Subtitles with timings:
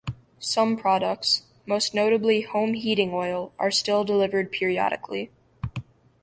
[0.39, 5.29] Some products, most notably home heating oil, are still delivered periodically.